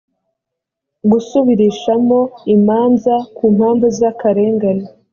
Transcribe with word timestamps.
gusubirishamo 1.11 2.19
imanza 2.55 3.15
ku 3.35 3.45
mpamvu 3.55 3.85
z 3.97 3.99
akarengane 4.11 4.85